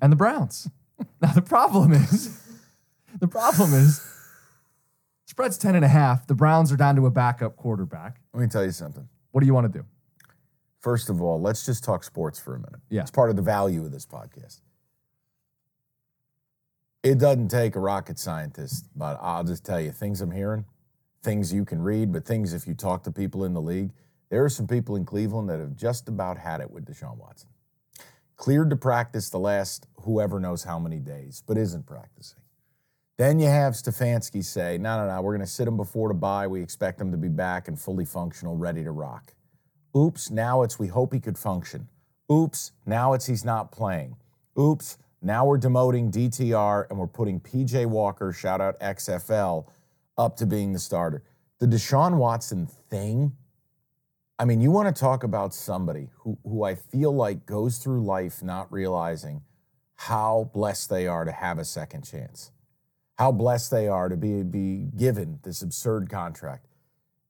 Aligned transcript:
and 0.00 0.12
the 0.12 0.16
Browns. 0.16 0.68
now, 1.20 1.32
the 1.32 1.42
problem 1.42 1.92
is, 1.92 2.38
the 3.20 3.28
problem 3.28 3.74
is, 3.74 4.04
spread's 5.26 5.58
10 5.58 5.74
and 5.74 5.84
a 5.84 5.88
half. 5.88 6.26
The 6.26 6.34
Browns 6.34 6.72
are 6.72 6.76
down 6.76 6.96
to 6.96 7.06
a 7.06 7.10
backup 7.10 7.56
quarterback. 7.56 8.20
Let 8.32 8.40
me 8.40 8.48
tell 8.48 8.64
you 8.64 8.70
something. 8.70 9.08
What 9.32 9.40
do 9.40 9.46
you 9.46 9.54
want 9.54 9.72
to 9.72 9.78
do? 9.78 9.84
First 10.80 11.08
of 11.08 11.22
all, 11.22 11.40
let's 11.40 11.64
just 11.64 11.84
talk 11.84 12.02
sports 12.02 12.40
for 12.40 12.54
a 12.56 12.58
minute. 12.58 12.80
Yeah. 12.90 13.02
It's 13.02 13.10
part 13.10 13.30
of 13.30 13.36
the 13.36 13.42
value 13.42 13.84
of 13.84 13.92
this 13.92 14.04
podcast. 14.04 14.60
It 17.02 17.18
doesn't 17.18 17.48
take 17.48 17.74
a 17.74 17.80
rocket 17.80 18.18
scientist, 18.18 18.86
but 18.94 19.18
I'll 19.20 19.44
just 19.44 19.64
tell 19.64 19.80
you 19.80 19.90
things 19.90 20.20
I'm 20.20 20.30
hearing, 20.30 20.64
things 21.22 21.52
you 21.52 21.64
can 21.64 21.82
read, 21.82 22.12
but 22.12 22.24
things 22.24 22.52
if 22.52 22.66
you 22.66 22.74
talk 22.74 23.02
to 23.04 23.10
people 23.10 23.44
in 23.44 23.54
the 23.54 23.60
league, 23.60 23.90
there 24.28 24.44
are 24.44 24.48
some 24.48 24.66
people 24.66 24.96
in 24.96 25.04
Cleveland 25.04 25.48
that 25.50 25.58
have 25.58 25.76
just 25.76 26.08
about 26.08 26.38
had 26.38 26.60
it 26.60 26.70
with 26.70 26.84
Deshaun 26.84 27.16
Watson. 27.16 27.48
Cleared 28.36 28.70
to 28.70 28.76
practice 28.76 29.30
the 29.30 29.38
last 29.38 29.86
whoever 30.02 30.40
knows 30.40 30.64
how 30.64 30.78
many 30.78 30.98
days, 30.98 31.42
but 31.46 31.56
isn't 31.56 31.86
practicing. 31.86 32.40
Then 33.18 33.38
you 33.38 33.46
have 33.46 33.74
Stefanski 33.74 34.44
say, 34.44 34.78
no, 34.78 34.96
no, 34.96 35.06
no, 35.06 35.22
we're 35.22 35.36
going 35.36 35.46
to 35.46 35.52
sit 35.52 35.68
him 35.68 35.76
before 35.76 36.08
the 36.08 36.14
bye. 36.14 36.46
We 36.46 36.62
expect 36.62 37.00
him 37.00 37.10
to 37.12 37.16
be 37.16 37.28
back 37.28 37.68
and 37.68 37.78
fully 37.78 38.04
functional, 38.04 38.56
ready 38.56 38.82
to 38.82 38.90
rock. 38.90 39.34
Oops, 39.96 40.30
now 40.30 40.62
it's 40.62 40.78
we 40.78 40.88
hope 40.88 41.12
he 41.12 41.20
could 41.20 41.38
function. 41.38 41.88
Oops, 42.30 42.72
now 42.86 43.12
it's 43.12 43.26
he's 43.26 43.44
not 43.44 43.70
playing. 43.70 44.16
Oops, 44.58 44.96
now 45.20 45.44
we're 45.44 45.58
demoting 45.58 46.10
DTR 46.10 46.86
and 46.88 46.98
we're 46.98 47.06
putting 47.06 47.38
PJ 47.38 47.86
Walker, 47.86 48.32
shout 48.32 48.60
out 48.60 48.80
XFL, 48.80 49.66
up 50.18 50.36
to 50.36 50.46
being 50.46 50.72
the 50.72 50.78
starter. 50.78 51.22
The 51.60 51.66
Deshaun 51.66 52.16
Watson 52.16 52.66
thing, 52.66 53.36
I 54.42 54.44
mean, 54.44 54.60
you 54.60 54.72
want 54.72 54.92
to 54.92 55.00
talk 55.00 55.22
about 55.22 55.54
somebody 55.54 56.08
who, 56.16 56.36
who 56.42 56.64
I 56.64 56.74
feel 56.74 57.14
like 57.14 57.46
goes 57.46 57.78
through 57.78 58.02
life 58.04 58.42
not 58.42 58.72
realizing 58.72 59.42
how 59.94 60.50
blessed 60.52 60.90
they 60.90 61.06
are 61.06 61.24
to 61.24 61.30
have 61.30 61.58
a 61.60 61.64
second 61.64 62.02
chance, 62.02 62.50
how 63.18 63.30
blessed 63.30 63.70
they 63.70 63.86
are 63.86 64.08
to 64.08 64.16
be, 64.16 64.42
be 64.42 64.88
given 64.96 65.38
this 65.44 65.62
absurd 65.62 66.10
contract. 66.10 66.66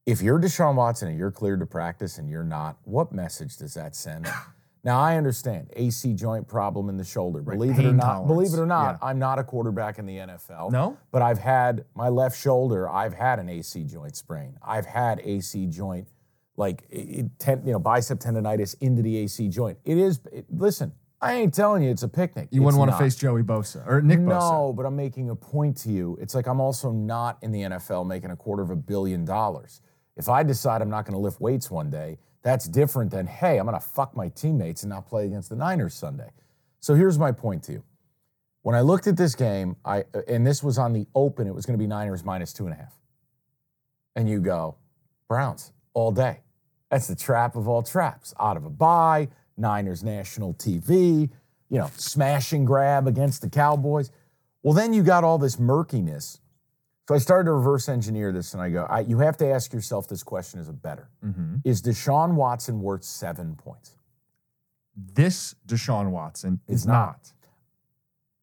If 0.06 0.22
you're 0.22 0.40
Deshaun 0.40 0.74
Watson 0.74 1.08
and 1.08 1.18
you're 1.18 1.30
cleared 1.30 1.60
to 1.60 1.66
practice 1.66 2.16
and 2.16 2.30
you're 2.30 2.44
not, 2.44 2.78
what 2.84 3.12
message 3.12 3.58
does 3.58 3.74
that 3.74 3.94
send? 3.94 4.26
Now 4.84 4.98
I 4.98 5.16
understand 5.16 5.70
AC 5.76 6.12
joint 6.14 6.48
problem 6.48 6.88
in 6.88 6.96
the 6.96 7.04
shoulder. 7.04 7.40
Right, 7.40 7.56
Believe 7.56 7.78
it 7.78 7.84
or 7.84 7.92
not, 7.92 8.02
tolerance. 8.04 8.26
believe 8.26 8.52
it 8.52 8.60
or 8.60 8.66
not, 8.66 8.98
Yeah. 9.00 9.08
I'm 9.10 9.20
not 9.20 9.38
a 9.38 9.44
quarterback 9.44 10.00
in 10.00 10.06
the 10.06 10.16
NFL. 10.16 10.72
No? 10.72 10.98
But 11.12 11.22
I've 11.22 11.38
had 11.38 11.84
my 11.94 12.08
left 12.08 12.36
shoulder, 12.36 12.88
I've 12.88 13.14
had 13.14 13.38
an 13.38 13.48
AC 13.48 13.84
joint 13.84 14.16
sprain. 14.16 14.56
I've 14.60 14.86
had 14.86 15.20
AC 15.20 15.66
joint 15.66 16.08
like 16.56 16.84
it, 16.90 17.26
ten, 17.38 17.64
you 17.64 17.72
know, 17.72 17.78
bicep 17.78 18.18
tendonitis 18.18 18.76
into 18.80 19.02
the 19.02 19.16
AC 19.18 19.48
joint. 19.48 19.78
It 19.84 19.98
is 19.98 20.20
it, 20.32 20.46
listen, 20.50 20.92
I 21.20 21.34
ain't 21.34 21.54
telling 21.54 21.82
you 21.84 21.90
it's 21.90 22.02
a 22.02 22.08
picnic. 22.08 22.48
You 22.50 22.62
wouldn't 22.62 22.78
want 22.78 22.90
to 22.90 22.98
face 22.98 23.14
Joey 23.14 23.42
Bosa 23.42 23.86
or 23.86 24.02
Nick 24.02 24.18
Bosa. 24.18 24.50
No, 24.50 24.72
but 24.76 24.84
I'm 24.84 24.96
making 24.96 25.30
a 25.30 25.36
point 25.36 25.76
to 25.78 25.90
you. 25.90 26.18
It's 26.20 26.34
like 26.34 26.48
I'm 26.48 26.60
also 26.60 26.90
not 26.90 27.38
in 27.42 27.52
the 27.52 27.60
NFL 27.62 28.06
making 28.06 28.32
a 28.32 28.36
quarter 28.36 28.62
of 28.62 28.70
a 28.70 28.76
billion 28.76 29.24
dollars. 29.24 29.80
If 30.16 30.28
I 30.28 30.42
decide 30.42 30.82
I'm 30.82 30.90
not 30.90 31.06
going 31.06 31.14
to 31.14 31.20
lift 31.20 31.40
weights 31.40 31.70
one 31.70 31.90
day, 31.90 32.18
that's 32.42 32.66
different 32.66 33.12
than, 33.12 33.26
hey, 33.26 33.58
I'm 33.58 33.66
going 33.66 33.78
to 33.78 33.86
fuck 33.86 34.16
my 34.16 34.28
teammates 34.28 34.82
and 34.82 34.90
not 34.90 35.06
play 35.06 35.26
against 35.26 35.48
the 35.48 35.56
Niners 35.56 35.94
Sunday. 35.94 36.30
So 36.80 36.94
here's 36.94 37.18
my 37.18 37.30
point 37.30 37.62
to 37.64 37.72
you. 37.72 37.84
When 38.62 38.74
I 38.74 38.80
looked 38.80 39.06
at 39.06 39.16
this 39.16 39.36
game, 39.36 39.76
I 39.84 40.04
and 40.28 40.46
this 40.46 40.62
was 40.62 40.76
on 40.76 40.92
the 40.92 41.06
open, 41.14 41.46
it 41.46 41.54
was 41.54 41.66
going 41.66 41.78
to 41.78 41.82
be 41.82 41.86
Niners 41.86 42.24
minus 42.24 42.52
two 42.52 42.64
and 42.64 42.74
a 42.74 42.76
half. 42.76 42.94
And 44.16 44.28
you 44.28 44.40
go, 44.40 44.76
Browns 45.28 45.72
all 45.94 46.12
day. 46.12 46.40
That's 46.90 47.06
the 47.06 47.16
trap 47.16 47.56
of 47.56 47.68
all 47.68 47.82
traps. 47.82 48.34
Out 48.38 48.56
of 48.56 48.64
a 48.64 48.70
bye, 48.70 49.28
Niners 49.56 50.02
national 50.04 50.54
TV, 50.54 51.30
you 51.70 51.78
know, 51.78 51.90
smash 51.96 52.52
and 52.52 52.66
grab 52.66 53.06
against 53.06 53.40
the 53.42 53.48
Cowboys. 53.48 54.10
Well, 54.62 54.74
then 54.74 54.92
you 54.92 55.02
got 55.02 55.24
all 55.24 55.38
this 55.38 55.58
murkiness. 55.58 56.40
So 57.08 57.14
I 57.14 57.18
started 57.18 57.46
to 57.46 57.52
reverse 57.52 57.88
engineer 57.88 58.30
this 58.32 58.52
and 58.54 58.62
I 58.62 58.70
go, 58.70 58.84
I, 58.88 59.00
you 59.00 59.18
have 59.18 59.36
to 59.38 59.46
ask 59.48 59.72
yourself 59.72 60.06
this 60.08 60.22
question 60.22 60.60
as 60.60 60.68
a 60.68 60.72
bettor. 60.72 61.08
Mhm. 61.24 61.60
Is 61.64 61.82
Deshaun 61.82 62.34
Watson 62.34 62.80
worth 62.80 63.02
seven 63.04 63.56
points? 63.56 63.96
This 64.96 65.54
Deshaun 65.66 66.10
Watson 66.10 66.60
is 66.68 66.80
Is 66.82 66.86
not. 66.86 66.94
not. 66.94 67.32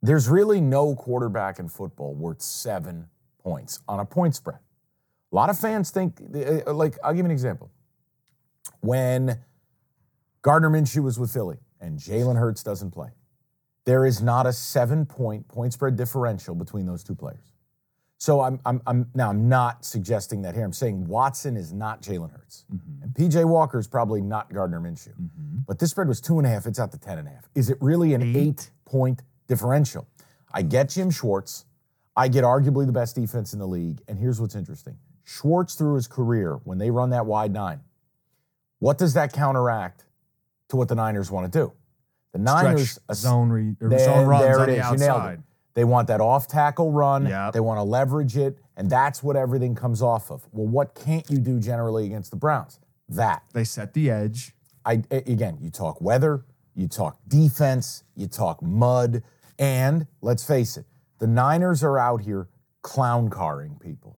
There's 0.01 0.27
really 0.27 0.59
no 0.61 0.95
quarterback 0.95 1.59
in 1.59 1.69
football 1.69 2.13
worth 2.13 2.41
seven 2.41 3.07
points 3.41 3.79
on 3.87 3.99
a 3.99 4.05
point 4.05 4.35
spread. 4.35 4.59
A 5.31 5.35
lot 5.35 5.49
of 5.49 5.59
fans 5.59 5.91
think, 5.91 6.21
uh, 6.33 6.73
like, 6.73 6.97
I'll 7.03 7.11
give 7.11 7.19
you 7.19 7.25
an 7.25 7.31
example. 7.31 7.71
When 8.81 9.39
Gardner 10.41 10.69
Minshew 10.69 11.03
was 11.03 11.19
with 11.19 11.31
Philly 11.31 11.57
and 11.79 11.99
Jalen 11.99 12.37
Hurts 12.37 12.63
doesn't 12.63 12.91
play, 12.91 13.09
there 13.85 14.05
is 14.05 14.21
not 14.21 14.45
a 14.45 14.53
seven 14.53 15.05
point 15.05 15.47
point 15.47 15.73
spread 15.73 15.95
differential 15.95 16.55
between 16.55 16.85
those 16.85 17.03
two 17.03 17.15
players. 17.15 17.53
So 18.19 18.41
I'm, 18.41 18.59
I'm, 18.65 18.81
I'm 18.85 19.09
now 19.15 19.29
I'm 19.29 19.47
not 19.47 19.85
suggesting 19.85 20.41
that 20.41 20.53
here. 20.53 20.65
I'm 20.65 20.73
saying 20.73 21.07
Watson 21.07 21.55
is 21.55 21.71
not 21.71 22.01
Jalen 22.01 22.31
Hurts, 22.31 22.65
and 23.01 23.13
PJ 23.13 23.45
Walker 23.45 23.79
is 23.79 23.87
probably 23.87 24.21
not 24.21 24.53
Gardner 24.53 24.81
Minshew. 24.81 25.13
But 25.65 25.79
this 25.79 25.91
spread 25.91 26.09
was 26.09 26.19
two 26.19 26.37
and 26.37 26.45
a 26.45 26.49
half. 26.49 26.65
It's 26.65 26.79
out 26.79 26.91
to 26.91 26.97
ten 26.97 27.17
and 27.17 27.27
a 27.27 27.31
half. 27.31 27.49
Is 27.55 27.69
it 27.69 27.77
really 27.79 28.13
an 28.13 28.35
eight 28.35 28.71
point 28.83 29.21
differential? 29.47 30.05
I 30.51 30.63
get 30.63 30.89
Jim 30.89 31.11
Schwartz. 31.11 31.65
I 32.17 32.27
get 32.27 32.43
arguably 32.43 32.85
the 32.85 32.91
best 32.91 33.15
defense 33.15 33.53
in 33.53 33.59
the 33.59 33.67
league. 33.67 34.01
And 34.09 34.19
here's 34.19 34.41
what's 34.41 34.55
interesting: 34.55 34.97
Schwartz 35.29 35.75
through 35.75 35.93
his 35.95 36.07
career, 36.07 36.59
when 36.63 36.79
they 36.79 36.89
run 36.89 37.11
that 37.11 37.27
wide 37.27 37.53
nine, 37.53 37.81
what 38.79 38.97
does 38.97 39.13
that 39.13 39.31
counteract 39.31 40.05
to 40.69 40.75
what 40.75 40.87
the 40.87 40.95
Niners 40.95 41.29
want 41.29 41.51
to 41.51 41.59
do? 41.59 41.71
The 42.33 42.39
Niners 42.39 42.91
Stretch 42.91 43.17
zone, 43.17 43.49
re, 43.49 43.75
there, 43.79 43.99
zone 43.99 44.27
runs 44.27 44.43
there 44.43 44.59
on 44.59 44.69
it 44.69 44.71
the 44.73 44.93
is. 44.93 45.01
You 45.01 45.07
outside. 45.07 45.43
They 45.75 45.83
want 45.83 46.07
that 46.07 46.19
off 46.19 46.47
tackle 46.47 46.91
run. 46.91 47.27
Yep. 47.27 47.53
They 47.53 47.59
want 47.59 47.77
to 47.77 47.83
leverage 47.83 48.37
it, 48.37 48.57
and 48.75 48.89
that's 48.89 49.21
what 49.21 49.35
everything 49.35 49.75
comes 49.75 50.01
off 50.01 50.31
of. 50.31 50.47
Well, 50.51 50.67
what 50.67 50.95
can't 50.95 51.29
you 51.29 51.37
do 51.37 51.59
generally 51.59 52.05
against 52.07 52.31
the 52.31 52.37
Browns? 52.37 52.79
That. 53.07 53.43
They 53.53 53.63
set 53.63 53.93
the 53.93 54.09
edge. 54.09 54.53
I 54.83 55.03
a- 55.11 55.31
again, 55.31 55.59
you 55.61 55.69
talk 55.69 56.01
weather, 56.01 56.43
you 56.73 56.87
talk 56.87 57.19
defense, 57.27 58.03
you 58.15 58.27
talk 58.27 58.63
mud, 58.63 59.21
and 59.59 60.07
let's 60.21 60.43
face 60.43 60.75
it, 60.75 60.85
the 61.19 61.27
Niners 61.27 61.83
are 61.83 61.99
out 61.99 62.21
here 62.21 62.47
clown 62.81 63.29
carring 63.29 63.77
people. 63.79 64.18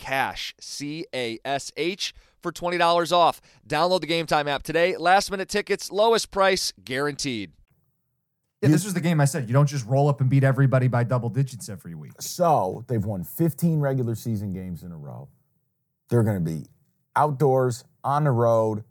CASH, 0.00 0.54
C 0.58 1.06
A 1.14 1.38
S 1.44 1.70
H, 1.76 2.14
for 2.42 2.50
$20 2.50 3.12
off. 3.12 3.40
Download 3.68 4.00
the 4.00 4.06
Game 4.06 4.26
Time 4.26 4.48
app 4.48 4.62
today. 4.62 4.96
Last 4.96 5.30
minute 5.30 5.48
tickets, 5.48 5.92
lowest 5.92 6.30
price 6.30 6.72
guaranteed. 6.82 7.52
Yeah, 8.62 8.70
this 8.70 8.84
was 8.84 8.94
the 8.94 9.00
game 9.00 9.20
I 9.20 9.24
said. 9.24 9.48
You 9.48 9.52
don't 9.52 9.68
just 9.68 9.86
roll 9.86 10.08
up 10.08 10.20
and 10.20 10.28
beat 10.28 10.44
everybody 10.44 10.88
by 10.88 11.04
double 11.04 11.28
digits 11.28 11.68
every 11.68 11.94
week. 11.94 12.12
So 12.20 12.84
they've 12.88 13.04
won 13.04 13.24
15 13.24 13.80
regular 13.80 14.14
season 14.14 14.52
games 14.52 14.82
in 14.82 14.92
a 14.92 14.96
row. 14.96 15.28
They're 16.08 16.22
going 16.22 16.44
to 16.44 16.50
be 16.50 16.66
outdoors, 17.14 17.84
on 18.02 18.24
the 18.24 18.30
road, 18.30 18.84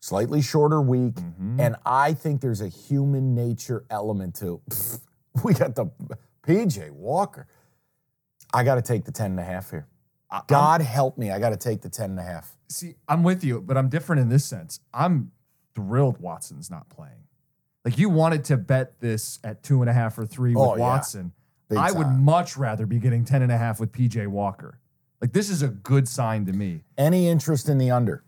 slightly 0.00 0.42
shorter 0.42 0.80
week. 0.80 1.14
Mm-hmm. 1.14 1.60
And 1.60 1.76
I 1.86 2.14
think 2.14 2.40
there's 2.40 2.60
a 2.60 2.68
human 2.68 3.34
nature 3.34 3.84
element 3.90 4.34
to 4.36 4.60
pfft, 4.70 5.00
we 5.44 5.54
got 5.54 5.74
the 5.74 5.86
PJ 6.46 6.90
Walker. 6.90 7.46
I 8.52 8.64
got 8.64 8.76
to 8.76 8.82
take 8.82 9.04
the 9.04 9.12
10 9.12 9.32
and 9.32 9.40
a 9.40 9.44
half 9.44 9.70
here. 9.70 9.86
God 10.46 10.80
help 10.80 11.18
me. 11.18 11.30
I 11.30 11.38
got 11.38 11.50
to 11.50 11.56
take 11.56 11.80
the 11.82 11.88
10 11.88 12.10
and 12.10 12.18
a 12.18 12.22
half. 12.22 12.56
See, 12.68 12.94
I'm 13.08 13.22
with 13.22 13.42
you, 13.42 13.60
but 13.60 13.76
I'm 13.76 13.88
different 13.88 14.22
in 14.22 14.28
this 14.28 14.44
sense. 14.44 14.80
I'm 14.94 15.32
thrilled 15.74 16.18
Watson's 16.20 16.70
not 16.70 16.88
playing. 16.88 17.24
Like 17.84 17.98
you 17.98 18.08
wanted 18.08 18.44
to 18.44 18.56
bet 18.56 19.00
this 19.00 19.38
at 19.42 19.62
two 19.62 19.80
and 19.80 19.90
a 19.90 19.92
half 19.92 20.18
or 20.18 20.26
three 20.26 20.54
with 20.54 20.62
Oh, 20.62 20.76
yeah. 20.76 20.80
Watson. 20.82 21.32
Big 21.68 21.78
I 21.78 21.92
would 21.92 22.08
much 22.08 22.56
rather 22.56 22.84
be 22.86 22.98
getting 22.98 23.24
10 23.24 23.42
and 23.42 23.50
a 23.52 23.56
half 23.56 23.80
with 23.80 23.92
PJ 23.92 24.26
Walker. 24.26 24.78
Like 25.20 25.32
this 25.32 25.50
is 25.50 25.62
a 25.62 25.68
good 25.68 26.08
sign 26.08 26.46
to 26.46 26.52
me. 26.52 26.82
Any 26.98 27.28
interest 27.28 27.68
in 27.68 27.78
the 27.78 27.90
under? 27.90 28.24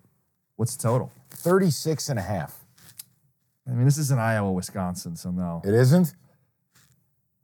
What's 0.56 0.76
the 0.76 0.82
total? 0.82 1.12
36 1.30 2.08
and 2.08 2.18
a 2.18 2.22
half. 2.22 2.64
I 3.66 3.70
mean, 3.72 3.84
this 3.84 3.98
is 3.98 4.10
in 4.10 4.18
Iowa, 4.18 4.50
Wisconsin, 4.52 5.16
so 5.16 5.30
no. 5.30 5.62
It 5.64 5.74
isn't? 5.74 6.14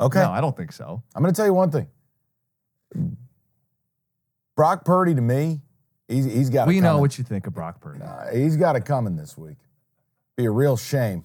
Okay. 0.00 0.20
No, 0.20 0.30
I 0.30 0.40
don't 0.40 0.56
think 0.56 0.72
so. 0.72 1.02
I'm 1.14 1.22
going 1.22 1.32
to 1.32 1.36
tell 1.36 1.46
you 1.46 1.54
one 1.54 1.70
thing. 1.70 1.86
Brock 4.58 4.84
Purdy 4.84 5.14
to 5.14 5.20
me, 5.20 5.60
he's, 6.08 6.24
he's 6.24 6.50
got. 6.50 6.66
We 6.66 6.78
it 6.78 6.80
know 6.80 6.88
coming. 6.88 7.00
what 7.02 7.16
you 7.16 7.22
think 7.22 7.46
of 7.46 7.54
Brock 7.54 7.80
Purdy. 7.80 8.00
Uh, 8.02 8.34
he's 8.34 8.56
got 8.56 8.74
it 8.74 8.84
coming 8.84 9.14
this 9.14 9.38
week. 9.38 9.56
Be 10.36 10.46
a 10.46 10.50
real 10.50 10.76
shame. 10.76 11.24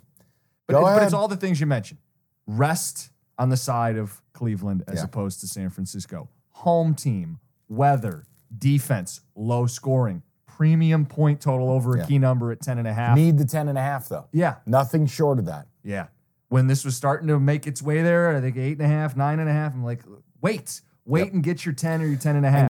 But, 0.68 0.74
Go 0.74 0.86
it's, 0.88 0.96
but 1.00 1.04
it's 1.04 1.14
all 1.14 1.28
the 1.28 1.36
things 1.36 1.60
you 1.60 1.66
mentioned. 1.66 1.98
Rest 2.46 3.10
on 3.40 3.50
the 3.50 3.58
side 3.58 3.98
of 3.98 4.22
Cleveland 4.34 4.84
as 4.88 5.00
Yeah. 5.00 5.06
opposed 5.06 5.40
to 5.40 5.48
San 5.48 5.72
Francisco. 5.72 6.30
Home 6.52 6.94
team, 6.94 7.40
weather, 7.68 8.26
defense, 8.56 9.22
low 9.36 9.66
scoring, 9.66 10.22
premium 10.46 11.04
point 11.08 11.42
total 11.42 11.72
over 11.72 11.96
a 11.96 12.00
Yeah. 12.02 12.06
key 12.06 12.20
number 12.20 12.52
at 12.52 12.62
10 12.62 12.78
and 12.78 12.88
a 12.88 12.94
half. 12.94 13.18
Need 13.18 13.40
the 13.40 13.46
10 13.46 13.68
and 13.68 13.80
a 13.80 13.82
half, 13.82 14.10
though. 14.10 14.28
yeah, 14.32 14.58
Nothing 14.68 15.08
short 15.08 15.40
of 15.40 15.46
that. 15.46 15.66
yeah. 15.84 16.06
When 16.50 16.68
this 16.68 16.86
was 16.86 16.96
starting 16.96 17.28
to 17.30 17.40
make 17.40 17.66
its 17.66 17.82
way 17.82 18.04
there, 18.04 18.30
I 18.30 18.40
think 18.42 18.58
eight 18.58 18.74
and 18.74 18.82
a 18.84 18.88
half, 18.88 19.18
nine 19.18 19.40
and 19.40 19.50
a 19.50 19.54
half. 19.54 19.74
I'm 19.74 19.84
like, 19.84 20.04
wait, 20.40 20.82
wait 21.04 21.26
Yep. 21.26 21.34
and 21.34 21.44
get 21.44 21.66
your 21.66 21.74
10 21.74 22.00
or 22.04 22.06
your 22.06 22.20
10 22.20 22.36
and 22.36 22.46
a 22.46 22.52
half. 22.52 22.70